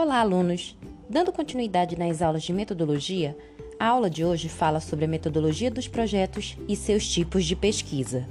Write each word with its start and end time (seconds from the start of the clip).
Olá, 0.00 0.20
alunos! 0.20 0.76
Dando 1.10 1.32
continuidade 1.32 1.98
nas 1.98 2.22
aulas 2.22 2.44
de 2.44 2.52
metodologia, 2.52 3.36
a 3.80 3.88
aula 3.88 4.08
de 4.08 4.24
hoje 4.24 4.48
fala 4.48 4.78
sobre 4.78 5.06
a 5.06 5.08
metodologia 5.08 5.72
dos 5.72 5.88
projetos 5.88 6.56
e 6.68 6.76
seus 6.76 7.04
tipos 7.08 7.44
de 7.44 7.56
pesquisa. 7.56 8.24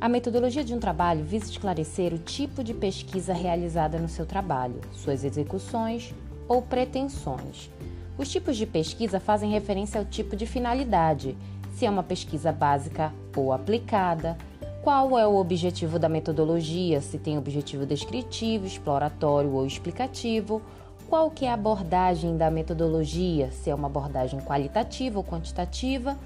A 0.00 0.08
metodologia 0.08 0.64
de 0.64 0.74
um 0.74 0.80
trabalho 0.80 1.22
visa 1.22 1.48
esclarecer 1.48 2.12
o 2.12 2.18
tipo 2.18 2.64
de 2.64 2.74
pesquisa 2.74 3.32
realizada 3.32 3.96
no 3.96 4.08
seu 4.08 4.26
trabalho, 4.26 4.80
suas 4.90 5.22
execuções 5.22 6.12
ou 6.48 6.60
pretensões. 6.60 7.70
Os 8.18 8.28
tipos 8.28 8.56
de 8.56 8.66
pesquisa 8.66 9.20
fazem 9.20 9.52
referência 9.52 10.00
ao 10.00 10.04
tipo 10.04 10.34
de 10.34 10.44
finalidade, 10.44 11.38
se 11.76 11.86
é 11.86 11.90
uma 11.90 12.02
pesquisa 12.02 12.50
básica 12.50 13.14
ou 13.36 13.52
aplicada, 13.52 14.36
qual 14.84 15.18
é 15.18 15.26
o 15.26 15.36
objetivo 15.36 15.98
da 15.98 16.10
metodologia, 16.10 17.00
se 17.00 17.18
tem 17.18 17.38
objetivo 17.38 17.86
descritivo, 17.86 18.66
exploratório 18.66 19.50
ou 19.50 19.64
explicativo, 19.64 20.60
qual 21.08 21.30
que 21.30 21.46
é 21.46 21.50
a 21.50 21.54
abordagem 21.54 22.36
da 22.36 22.50
metodologia, 22.50 23.50
se 23.50 23.70
é 23.70 23.74
uma 23.74 23.86
abordagem 23.86 24.38
qualitativa 24.40 25.18
ou 25.18 25.24
quantitativa, 25.24 26.18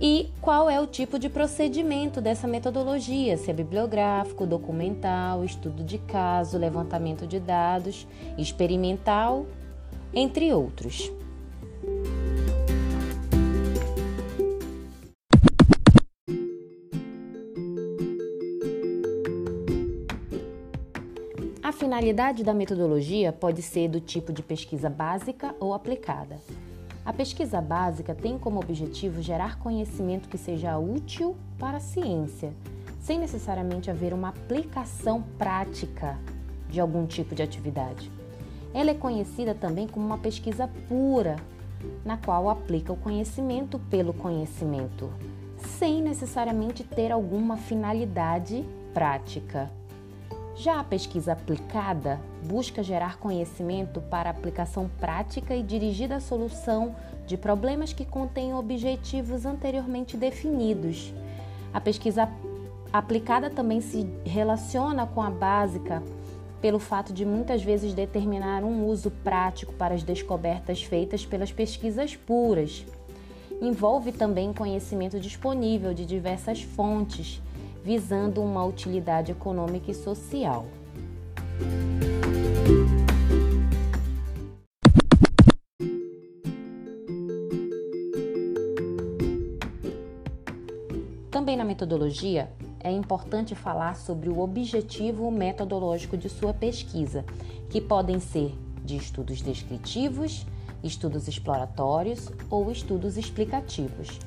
e 0.00 0.28
qual 0.40 0.68
é 0.68 0.80
o 0.80 0.86
tipo 0.86 1.16
de 1.16 1.28
procedimento 1.28 2.20
dessa 2.20 2.48
metodologia, 2.48 3.36
se 3.36 3.52
é 3.52 3.54
bibliográfico, 3.54 4.44
documental, 4.44 5.44
estudo 5.44 5.84
de 5.84 5.98
caso, 5.98 6.58
levantamento 6.58 7.24
de 7.24 7.38
dados, 7.38 8.04
experimental, 8.36 9.46
entre 10.12 10.52
outros. 10.52 11.12
Finalidade 21.92 22.42
da 22.42 22.54
metodologia 22.54 23.34
pode 23.34 23.60
ser 23.60 23.86
do 23.86 24.00
tipo 24.00 24.32
de 24.32 24.42
pesquisa 24.42 24.88
básica 24.88 25.54
ou 25.60 25.74
aplicada. 25.74 26.38
A 27.04 27.12
pesquisa 27.12 27.60
básica 27.60 28.14
tem 28.14 28.38
como 28.38 28.58
objetivo 28.58 29.20
gerar 29.20 29.58
conhecimento 29.58 30.26
que 30.26 30.38
seja 30.38 30.78
útil 30.78 31.36
para 31.58 31.76
a 31.76 31.80
ciência, 31.80 32.54
sem 32.98 33.18
necessariamente 33.18 33.90
haver 33.90 34.14
uma 34.14 34.30
aplicação 34.30 35.22
prática 35.36 36.18
de 36.70 36.80
algum 36.80 37.04
tipo 37.04 37.34
de 37.34 37.42
atividade. 37.42 38.10
Ela 38.72 38.92
é 38.92 38.94
conhecida 38.94 39.54
também 39.54 39.86
como 39.86 40.06
uma 40.06 40.16
pesquisa 40.16 40.70
pura, 40.88 41.36
na 42.06 42.16
qual 42.16 42.48
aplica 42.48 42.90
o 42.90 42.96
conhecimento 42.96 43.78
pelo 43.78 44.14
conhecimento, 44.14 45.12
sem 45.78 46.00
necessariamente 46.00 46.84
ter 46.84 47.12
alguma 47.12 47.58
finalidade 47.58 48.64
prática. 48.94 49.70
Já 50.62 50.78
a 50.78 50.84
pesquisa 50.84 51.32
aplicada 51.32 52.20
busca 52.44 52.84
gerar 52.84 53.18
conhecimento 53.18 54.00
para 54.00 54.30
aplicação 54.30 54.88
prática 55.00 55.56
e 55.56 55.60
dirigida 55.60 56.14
à 56.14 56.20
solução 56.20 56.94
de 57.26 57.36
problemas 57.36 57.92
que 57.92 58.04
contêm 58.04 58.54
objetivos 58.54 59.44
anteriormente 59.44 60.16
definidos. 60.16 61.12
A 61.74 61.80
pesquisa 61.80 62.28
aplicada 62.92 63.50
também 63.50 63.80
se 63.80 64.08
relaciona 64.24 65.04
com 65.04 65.20
a 65.20 65.30
básica 65.30 66.00
pelo 66.60 66.78
fato 66.78 67.12
de 67.12 67.24
muitas 67.24 67.60
vezes 67.60 67.92
determinar 67.92 68.62
um 68.62 68.86
uso 68.86 69.10
prático 69.10 69.72
para 69.72 69.96
as 69.96 70.04
descobertas 70.04 70.80
feitas 70.80 71.26
pelas 71.26 71.50
pesquisas 71.50 72.14
puras. 72.14 72.86
Envolve 73.60 74.12
também 74.12 74.52
conhecimento 74.52 75.18
disponível 75.18 75.92
de 75.92 76.06
diversas 76.06 76.62
fontes 76.62 77.42
visando 77.82 78.42
uma 78.42 78.64
utilidade 78.64 79.32
econômica 79.32 79.90
e 79.90 79.94
social. 79.94 80.66
Também 91.30 91.56
na 91.56 91.64
metodologia, 91.64 92.52
é 92.78 92.90
importante 92.90 93.54
falar 93.54 93.96
sobre 93.96 94.28
o 94.28 94.40
objetivo 94.40 95.30
metodológico 95.30 96.16
de 96.16 96.28
sua 96.28 96.52
pesquisa, 96.52 97.24
que 97.70 97.80
podem 97.80 98.20
ser 98.20 98.54
de 98.84 98.96
estudos 98.96 99.40
descritivos, 99.40 100.46
estudos 100.82 101.28
exploratórios 101.28 102.30
ou 102.50 102.70
estudos 102.70 103.16
explicativos. 103.16 104.18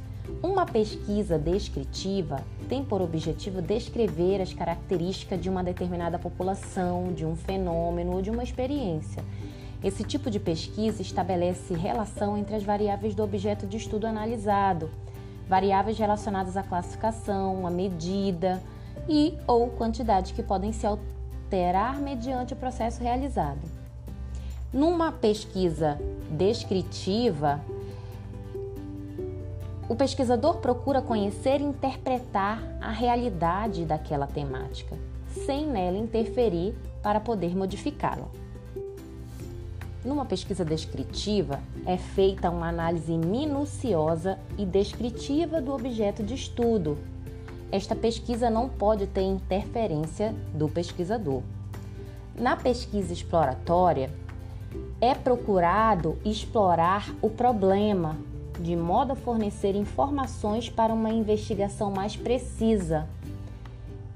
Uma 0.42 0.66
pesquisa 0.66 1.38
descritiva 1.38 2.44
tem 2.68 2.84
por 2.84 3.02
objetivo 3.02 3.62
descrever 3.62 4.42
as 4.42 4.54
características 4.54 5.40
de 5.42 5.50
uma 5.50 5.64
determinada 5.64 6.18
população, 6.18 7.14
de 7.14 7.26
um 7.26 7.36
fenômeno 7.36 8.14
ou 8.14 8.22
de 8.22 8.30
uma 8.30 8.44
experiência. 8.44 9.24
Esse 9.84 10.04
tipo 10.04 10.32
de 10.32 10.40
pesquisa 10.40 11.02
estabelece 11.02 11.74
relação 11.74 12.38
entre 12.38 12.56
as 12.56 12.64
variáveis 12.64 13.14
do 13.14 13.24
objeto 13.24 13.68
de 13.68 13.78
estudo 13.78 14.08
analisado, 14.08 14.90
variáveis 15.48 15.98
relacionadas 15.98 16.58
à 16.58 16.64
classificação, 16.64 17.68
à 17.68 17.70
medida 17.70 18.62
e 19.08 19.38
ou 19.46 19.70
quantidade 19.70 20.34
que 20.34 20.42
podem 20.42 20.72
se 20.72 20.88
alterar 20.88 22.00
mediante 22.02 22.54
o 22.54 22.56
processo 22.58 23.04
realizado. 23.04 23.62
Numa 24.74 25.12
pesquisa 25.12 26.00
descritiva, 26.32 27.62
o 29.88 29.96
pesquisador 29.96 30.58
procura 30.58 31.02
conhecer 31.02 31.62
e 31.62 31.64
interpretar 31.64 32.62
a 32.82 32.90
realidade 32.90 33.86
daquela 33.86 34.26
temática, 34.26 34.98
sem 35.46 35.68
nela 35.68 35.98
interferir 35.98 36.76
para 37.04 37.20
poder 37.20 37.56
modificá-la. 37.56 38.28
Numa 40.04 40.26
pesquisa 40.26 40.66
descritiva, 40.66 41.60
é 41.86 41.98
feita 41.98 42.50
uma 42.50 42.70
análise 42.70 43.16
minuciosa 43.18 44.40
e 44.58 44.66
descritiva 44.66 45.62
do 45.62 45.74
objeto 45.74 46.24
de 46.24 46.34
estudo. 46.34 46.98
Esta 47.72 47.96
pesquisa 47.96 48.50
não 48.50 48.70
pode 48.70 49.08
ter 49.08 49.24
interferência 49.24 50.34
do 50.54 50.68
pesquisador. 50.68 51.42
Na 52.36 52.56
pesquisa 52.56 53.14
exploratória, 53.14 54.12
é 55.02 55.14
procurado 55.16 56.18
explorar 56.24 57.12
o 57.22 57.30
problema 57.30 58.16
de 58.60 58.76
modo 58.76 59.14
a 59.14 59.16
fornecer 59.16 59.76
informações 59.76 60.70
para 60.70 60.94
uma 60.94 61.10
investigação 61.10 61.92
mais 61.92 62.16
precisa. 62.16 63.08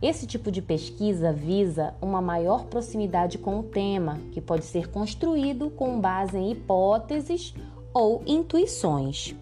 Esse 0.02 0.26
tipo 0.26 0.50
de 0.50 0.62
pesquisa 0.62 1.34
visa 1.34 1.94
uma 2.02 2.22
maior 2.22 2.66
proximidade 2.66 3.38
com 3.38 3.60
o 3.60 3.64
tema, 3.64 4.18
que 4.32 4.40
pode 4.40 4.64
ser 4.64 4.88
construído 4.90 5.70
com 5.70 6.00
base 6.00 6.38
em 6.38 6.52
hipóteses 6.52 7.54
ou 7.94 8.24
intuições. 8.26 9.36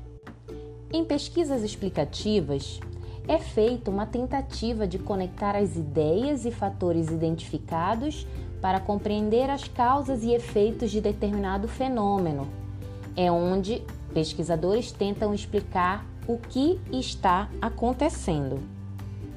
Em 0.91 1.05
pesquisas 1.05 1.63
explicativas, 1.63 2.79
é 3.27 3.37
feita 3.37 3.91
uma 3.91 4.05
tentativa 4.05 4.87
de 4.87 4.97
conectar 4.97 5.55
as 5.55 5.75
ideias 5.75 6.45
e 6.45 6.51
fatores 6.51 7.09
identificados 7.09 8.25
para 8.61 8.79
compreender 8.79 9.49
as 9.49 9.65
causas 9.65 10.23
e 10.23 10.31
efeitos 10.31 10.89
de 10.89 11.01
determinado 11.01 11.67
fenômeno. 11.67 12.47
É 13.15 13.31
onde 13.31 13.83
Pesquisadores 14.13 14.91
tentam 14.91 15.33
explicar 15.33 16.05
o 16.27 16.37
que 16.37 16.79
está 16.91 17.49
acontecendo. 17.61 18.59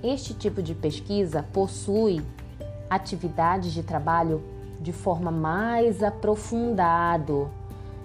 Este 0.03 0.35
tipo 0.35 0.63
de 0.63 0.75
pesquisa 0.75 1.43
possui 1.53 2.23
atividades 2.89 3.73
de 3.73 3.83
trabalho 3.83 4.43
de 4.81 4.93
forma 4.93 5.31
mais 5.31 6.03
aprofundado, 6.03 7.51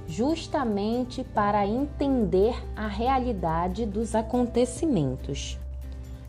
justamente 0.08 1.24
para 1.24 1.66
entender 1.66 2.56
a 2.76 2.88
realidade 2.88 3.86
dos 3.86 4.14
acontecimentos. 4.14 5.58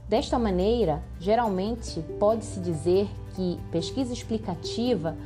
Desta 0.09 0.39
maneira, 0.39 1.03
geralmente 1.19 2.00
pode-se 2.21 2.61
dizer 2.61 3.09
que 3.35 3.59
pesquisa 3.73 4.12
explicativa 4.12 5.17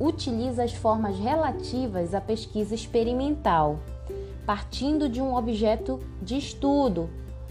utiliza 0.00 0.64
as 0.64 0.72
formas 0.72 1.18
relativas 1.18 2.14
à 2.14 2.20
pesquisa 2.22 2.74
experimental 2.74 3.78
partindo 4.46 5.08
de 5.08 5.20
um 5.20 5.34
objeto 5.34 6.00
de 6.22 6.36
estudo, 6.36 7.08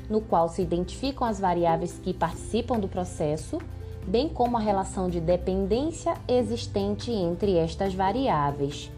no 0.09 0.21
qual 0.21 0.49
se 0.49 0.61
identificam 0.61 1.27
as 1.27 1.39
variáveis 1.39 1.99
que 2.03 2.13
participam 2.13 2.79
do 2.79 2.87
processo, 2.87 3.59
bem 4.07 4.27
como 4.27 4.57
a 4.57 4.59
relação 4.59 5.09
de 5.09 5.19
dependência 5.19 6.15
existente 6.27 7.11
entre 7.11 7.55
estas 7.57 7.93
variáveis. 7.93 8.91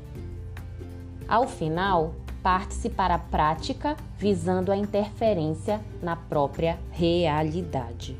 Ao 1.27 1.47
final, 1.47 2.13
parte-se 2.41 2.89
para 2.89 3.15
a 3.15 3.19
prática 3.19 3.95
visando 4.17 4.71
a 4.71 4.77
interferência 4.77 5.79
na 6.01 6.15
própria 6.15 6.79
realidade. 6.91 8.17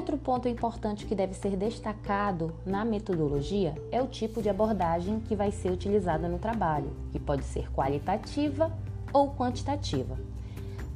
Outro 0.00 0.16
ponto 0.16 0.48
importante 0.48 1.04
que 1.04 1.14
deve 1.14 1.34
ser 1.34 1.56
destacado 1.56 2.54
na 2.64 2.86
metodologia 2.86 3.74
é 3.92 4.00
o 4.00 4.06
tipo 4.06 4.40
de 4.40 4.48
abordagem 4.48 5.20
que 5.20 5.36
vai 5.36 5.50
ser 5.50 5.70
utilizada 5.70 6.26
no 6.26 6.38
trabalho, 6.38 6.90
que 7.12 7.18
pode 7.18 7.44
ser 7.44 7.70
qualitativa 7.70 8.72
ou 9.12 9.34
quantitativa. 9.34 10.18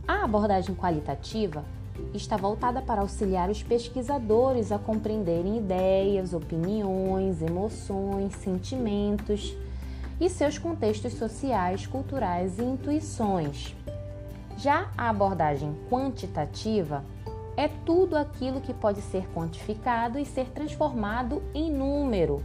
A 0.08 0.24
abordagem 0.24 0.74
qualitativa 0.74 1.66
está 2.14 2.38
voltada 2.38 2.80
para 2.80 3.02
auxiliar 3.02 3.50
os 3.50 3.62
pesquisadores 3.62 4.72
a 4.72 4.78
compreenderem 4.78 5.58
ideias, 5.58 6.32
opiniões, 6.32 7.42
emoções, 7.42 8.34
sentimentos 8.36 9.54
e 10.18 10.30
seus 10.30 10.56
contextos 10.56 11.12
sociais, 11.12 11.86
culturais 11.86 12.58
e 12.58 12.62
intuições. 12.62 13.76
Já 14.56 14.90
a 14.96 15.10
abordagem 15.10 15.76
quantitativa 15.90 17.04
é 17.56 17.68
tudo 17.68 18.16
aquilo 18.16 18.60
que 18.60 18.74
pode 18.74 19.00
ser 19.00 19.28
quantificado 19.32 20.18
e 20.18 20.24
ser 20.24 20.46
transformado 20.50 21.42
em 21.54 21.70
número. 21.70 22.42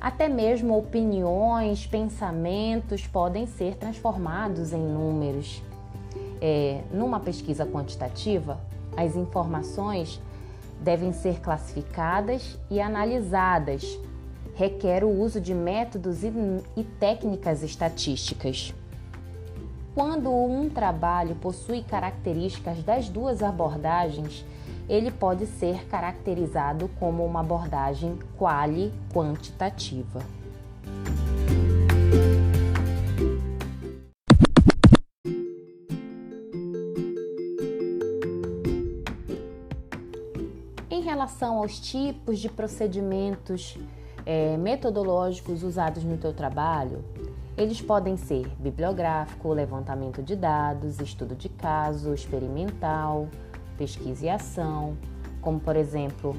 Até 0.00 0.28
mesmo 0.28 0.78
opiniões, 0.78 1.86
pensamentos 1.86 3.06
podem 3.06 3.46
ser 3.46 3.76
transformados 3.76 4.72
em 4.72 4.80
números. 4.80 5.62
É, 6.40 6.82
numa 6.90 7.20
pesquisa 7.20 7.66
quantitativa, 7.66 8.58
as 8.96 9.14
informações 9.14 10.20
devem 10.80 11.12
ser 11.12 11.40
classificadas 11.40 12.58
e 12.70 12.80
analisadas. 12.80 13.98
Requer 14.54 15.04
o 15.04 15.10
uso 15.10 15.40
de 15.40 15.54
métodos 15.54 16.24
e, 16.24 16.32
e 16.76 16.84
técnicas 16.84 17.62
estatísticas. 17.62 18.74
Quando 19.92 20.30
um 20.32 20.70
trabalho 20.70 21.34
possui 21.34 21.82
características 21.82 22.82
das 22.84 23.08
duas 23.08 23.42
abordagens, 23.42 24.44
ele 24.88 25.10
pode 25.10 25.46
ser 25.46 25.84
caracterizado 25.86 26.88
como 26.98 27.24
uma 27.24 27.40
abordagem 27.40 28.16
quali-quantitativa. 28.38 30.22
Em 40.88 41.02
relação 41.02 41.58
aos 41.58 41.80
tipos 41.80 42.38
de 42.38 42.48
procedimentos 42.48 43.76
é, 44.24 44.56
metodológicos 44.56 45.64
usados 45.64 46.04
no 46.04 46.16
teu 46.16 46.32
trabalho, 46.32 47.04
eles 47.62 47.82
podem 47.82 48.16
ser 48.16 48.50
bibliográfico, 48.58 49.52
levantamento 49.52 50.22
de 50.22 50.34
dados, 50.34 50.98
estudo 50.98 51.34
de 51.34 51.50
caso, 51.50 52.14
experimental, 52.14 53.28
pesquisa 53.76 54.24
e 54.24 54.28
ação, 54.30 54.96
como 55.42 55.60
por 55.60 55.76
exemplo, 55.76 56.34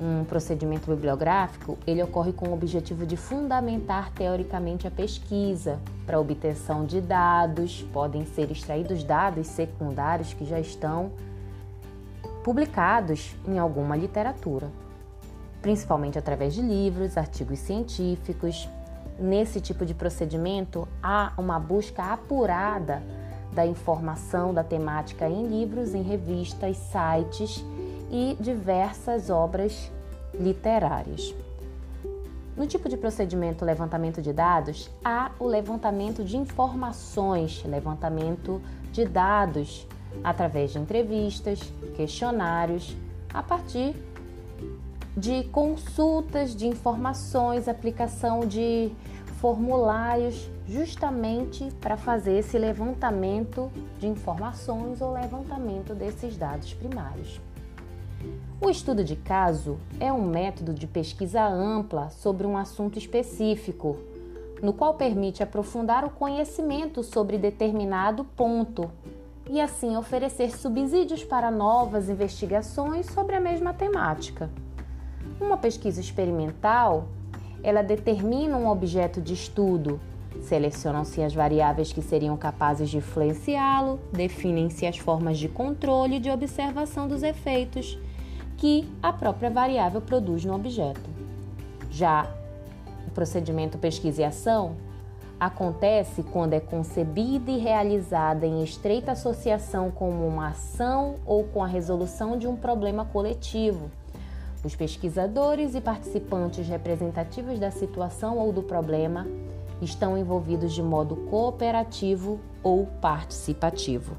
um 0.00 0.24
procedimento 0.24 0.90
bibliográfico, 0.90 1.76
ele 1.86 2.02
ocorre 2.02 2.32
com 2.32 2.48
o 2.48 2.54
objetivo 2.54 3.04
de 3.04 3.18
fundamentar 3.18 4.10
teoricamente 4.12 4.86
a 4.86 4.90
pesquisa 4.90 5.78
para 6.06 6.18
obtenção 6.18 6.86
de 6.86 7.02
dados, 7.02 7.82
podem 7.92 8.24
ser 8.24 8.50
extraídos 8.50 9.04
dados 9.04 9.46
secundários 9.46 10.32
que 10.32 10.46
já 10.46 10.58
estão 10.58 11.10
publicados 12.42 13.34
em 13.46 13.58
alguma 13.58 13.94
literatura, 13.94 14.70
principalmente 15.60 16.18
através 16.18 16.54
de 16.54 16.62
livros, 16.62 17.18
artigos 17.18 17.58
científicos, 17.58 18.68
Nesse 19.18 19.60
tipo 19.60 19.86
de 19.86 19.94
procedimento, 19.94 20.86
há 21.02 21.32
uma 21.38 21.58
busca 21.58 22.12
apurada 22.12 23.02
da 23.52 23.66
informação 23.66 24.52
da 24.52 24.62
temática 24.62 25.28
em 25.28 25.46
livros, 25.46 25.94
em 25.94 26.02
revistas, 26.02 26.76
sites 26.76 27.64
e 28.10 28.36
diversas 28.38 29.30
obras 29.30 29.90
literárias. 30.34 31.34
No 32.54 32.66
tipo 32.66 32.88
de 32.88 32.96
procedimento 32.96 33.64
levantamento 33.64 34.20
de 34.20 34.32
dados, 34.32 34.90
há 35.04 35.30
o 35.38 35.46
levantamento 35.46 36.22
de 36.22 36.36
informações, 36.36 37.62
levantamento 37.64 38.60
de 38.92 39.04
dados 39.04 39.86
através 40.24 40.72
de 40.72 40.78
entrevistas, 40.78 41.60
questionários, 41.94 42.96
a 43.32 43.42
partir 43.42 43.94
de 45.16 45.44
consultas 45.44 46.54
de 46.54 46.66
informações, 46.66 47.68
aplicação 47.68 48.40
de 48.40 48.92
formulários, 49.40 50.50
justamente 50.66 51.70
para 51.80 51.96
fazer 51.96 52.38
esse 52.38 52.58
levantamento 52.58 53.70
de 53.98 54.06
informações 54.06 55.00
ou 55.00 55.12
levantamento 55.12 55.94
desses 55.94 56.36
dados 56.36 56.74
primários. 56.74 57.40
O 58.60 58.68
estudo 58.68 59.04
de 59.04 59.16
caso 59.16 59.78
é 60.00 60.12
um 60.12 60.26
método 60.26 60.74
de 60.74 60.86
pesquisa 60.86 61.46
ampla 61.46 62.10
sobre 62.10 62.46
um 62.46 62.56
assunto 62.56 62.98
específico, 62.98 63.96
no 64.62 64.72
qual 64.72 64.94
permite 64.94 65.42
aprofundar 65.42 66.04
o 66.04 66.10
conhecimento 66.10 67.02
sobre 67.02 67.38
determinado 67.38 68.24
ponto 68.24 68.90
e 69.48 69.60
assim 69.60 69.96
oferecer 69.96 70.50
subsídios 70.50 71.22
para 71.22 71.50
novas 71.50 72.08
investigações 72.08 73.06
sobre 73.06 73.36
a 73.36 73.40
mesma 73.40 73.72
temática. 73.72 74.50
Uma 75.40 75.58
pesquisa 75.58 76.00
experimental, 76.00 77.08
ela 77.62 77.82
determina 77.82 78.56
um 78.56 78.68
objeto 78.68 79.20
de 79.20 79.34
estudo, 79.34 80.00
selecionam-se 80.40 81.22
as 81.22 81.34
variáveis 81.34 81.92
que 81.92 82.00
seriam 82.00 82.36
capazes 82.36 82.88
de 82.88 82.98
influenciá-lo, 82.98 84.00
definem-se 84.12 84.86
as 84.86 84.96
formas 84.96 85.38
de 85.38 85.48
controle 85.48 86.16
e 86.16 86.20
de 86.20 86.30
observação 86.30 87.06
dos 87.06 87.22
efeitos 87.22 87.98
que 88.56 88.88
a 89.02 89.12
própria 89.12 89.50
variável 89.50 90.00
produz 90.00 90.44
no 90.44 90.54
objeto. 90.54 91.10
Já 91.90 92.30
o 93.06 93.10
procedimento 93.10 93.76
pesquisa 93.76 94.22
e 94.22 94.24
ação 94.24 94.76
acontece 95.38 96.22
quando 96.22 96.54
é 96.54 96.60
concebida 96.60 97.50
e 97.50 97.58
realizada 97.58 98.46
em 98.46 98.64
estreita 98.64 99.12
associação 99.12 99.90
com 99.90 100.08
uma 100.08 100.48
ação 100.48 101.16
ou 101.26 101.44
com 101.44 101.62
a 101.62 101.66
resolução 101.66 102.38
de 102.38 102.46
um 102.46 102.56
problema 102.56 103.04
coletivo 103.04 103.90
os 104.66 104.74
pesquisadores 104.74 105.76
e 105.76 105.80
participantes 105.80 106.66
representativos 106.66 107.60
da 107.60 107.70
situação 107.70 108.36
ou 108.36 108.52
do 108.52 108.64
problema 108.64 109.24
estão 109.80 110.18
envolvidos 110.18 110.74
de 110.74 110.82
modo 110.82 111.14
cooperativo 111.30 112.40
ou 112.64 112.86
participativo. 113.00 114.16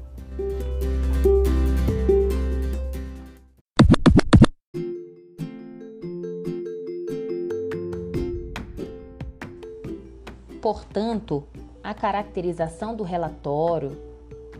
Portanto, 10.62 11.44
a 11.82 11.92
caracterização 11.92 12.96
do 12.96 13.04
relatório 13.04 13.96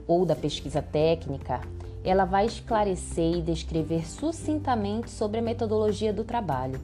ou 0.06 0.26
da 0.26 0.36
pesquisa 0.36 0.82
técnica 0.82 1.60
ela 2.04 2.24
vai 2.24 2.46
esclarecer 2.46 3.38
e 3.38 3.42
descrever 3.42 4.06
sucintamente 4.06 5.10
sobre 5.10 5.38
a 5.38 5.42
metodologia 5.42 6.12
do 6.12 6.24
trabalho, 6.24 6.80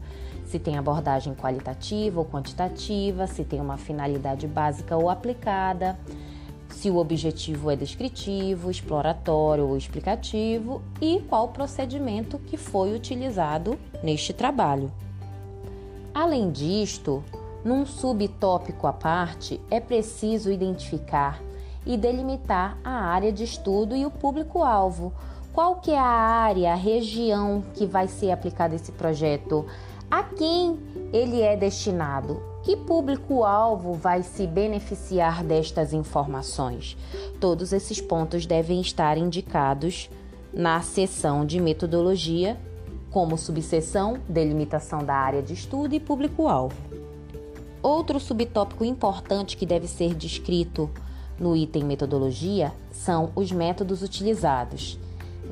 se 0.46 0.58
tem 0.58 0.76
abordagem 0.76 1.34
qualitativa 1.34 2.20
ou 2.20 2.26
quantitativa, 2.26 3.26
se 3.26 3.44
tem 3.44 3.60
uma 3.60 3.76
finalidade 3.76 4.46
básica 4.46 4.96
ou 4.96 5.08
aplicada, 5.08 5.98
se 6.68 6.90
o 6.90 6.96
objetivo 6.96 7.70
é 7.70 7.76
descritivo, 7.76 8.70
exploratório 8.70 9.66
ou 9.66 9.76
explicativo 9.76 10.82
e 11.00 11.20
qual 11.28 11.48
procedimento 11.48 12.38
que 12.38 12.56
foi 12.56 12.94
utilizado 12.94 13.78
neste 14.02 14.32
trabalho. 14.32 14.92
Além 16.12 16.50
disto, 16.50 17.24
num 17.64 17.86
subtópico 17.86 18.86
à 18.86 18.92
parte, 18.92 19.60
é 19.70 19.80
preciso 19.80 20.50
identificar 20.50 21.40
e 21.86 21.96
delimitar 21.96 22.78
a 22.82 22.90
área 22.90 23.32
de 23.32 23.44
estudo 23.44 23.94
e 23.94 24.06
o 24.06 24.10
público-alvo. 24.10 25.12
Qual 25.52 25.76
que 25.76 25.90
é 25.92 25.98
a 25.98 26.02
área, 26.02 26.72
a 26.72 26.76
região 26.76 27.62
que 27.74 27.86
vai 27.86 28.08
ser 28.08 28.30
aplicado 28.30 28.74
esse 28.74 28.90
projeto? 28.92 29.64
A 30.10 30.22
quem 30.22 30.78
ele 31.12 31.42
é 31.42 31.56
destinado? 31.56 32.42
Que 32.62 32.76
público-alvo 32.76 33.92
vai 33.92 34.22
se 34.22 34.46
beneficiar 34.46 35.44
destas 35.44 35.92
informações? 35.92 36.96
Todos 37.38 37.72
esses 37.72 38.00
pontos 38.00 38.46
devem 38.46 38.80
estar 38.80 39.18
indicados 39.18 40.08
na 40.52 40.80
seção 40.80 41.44
de 41.44 41.60
metodologia, 41.60 42.56
como 43.10 43.36
subseção, 43.36 44.18
delimitação 44.28 45.04
da 45.04 45.14
área 45.14 45.42
de 45.42 45.52
estudo 45.52 45.94
e 45.94 46.00
público-alvo. 46.00 46.76
Outro 47.82 48.18
subtópico 48.18 48.84
importante 48.84 49.56
que 49.56 49.66
deve 49.66 49.86
ser 49.86 50.14
descrito 50.14 50.90
no 51.38 51.56
item 51.56 51.84
metodologia 51.84 52.72
são 52.90 53.30
os 53.34 53.50
métodos 53.50 54.02
utilizados. 54.02 54.98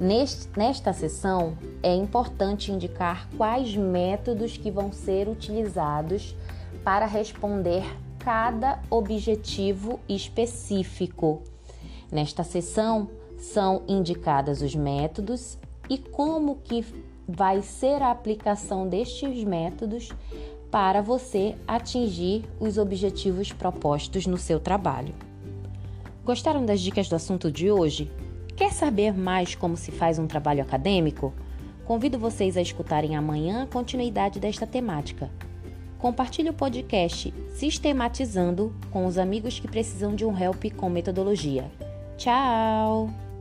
Neste, 0.01 0.49
nesta 0.59 0.93
sessão 0.93 1.57
é 1.83 1.95
importante 1.95 2.73
indicar 2.73 3.29
quais 3.37 3.77
métodos 3.77 4.57
que 4.57 4.71
vão 4.71 4.93
ser 4.93 5.29
utilizados 5.29 6.35
para 6.83 7.07
responder 7.07 7.85
cada 8.19 8.81
objetivo 8.91 10.01
específico. 10.09 11.43
Nesta 12.11 12.43
sessão 12.43 13.09
são 13.39 13.83
indicados 13.89 14.63
os 14.63 14.75
métodos 14.75 15.59
e 15.91 15.99
como 15.99 16.57
que 16.57 16.85
vai 17.29 17.63
ser 17.63 18.03
a 18.03 18.11
aplicação 18.11 18.89
destes 18.89 19.45
métodos 19.45 20.11
para 20.71 21.03
você 21.03 21.55
atingir 21.67 22.45
os 22.59 22.79
objetivos 22.79 23.53
propostos 23.53 24.27
no 24.27 24.39
seu 24.39 24.59
trabalho. 24.59 25.15
Gostaram 26.25 26.65
das 26.65 26.81
dicas 26.81 27.09
do 27.09 27.17
assunto 27.17 27.51
de 27.51 27.71
hoje? 27.71 28.09
Quer 28.55 28.73
saber 28.73 29.13
mais 29.13 29.57
como 29.57 29.77
se 29.77 29.91
faz 29.91 30.21
um 30.21 30.27
trabalho 30.27 30.63
acadêmico? 30.63 31.33
Convido 31.85 32.17
vocês 32.17 32.57
a 32.57 32.63
escutarem 32.63 33.17
amanhã 33.17 33.65
a 33.65 33.67
continuidade 33.67 34.39
desta 34.39 34.65
temática. 34.65 35.29
Compartilhe 35.99 36.51
o 36.51 36.55
podcast 36.55 37.35
Sistematizando 37.55 38.73
com 38.93 39.07
os 39.07 39.19
amigos 39.19 39.59
que 39.59 39.67
precisam 39.67 40.15
de 40.15 40.25
um 40.25 40.37
help 40.37 40.65
com 40.77 40.89
metodologia. 40.89 41.69
Tchau! 42.17 43.32